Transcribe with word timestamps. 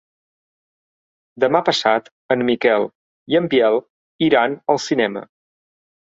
Demà 1.43 1.61
passat 1.67 2.09
en 2.37 2.45
Miquel 2.47 2.87
i 3.35 3.39
en 3.41 3.51
Biel 3.53 3.79
iran 4.31 4.59
al 4.75 4.83
cinema. 4.89 5.25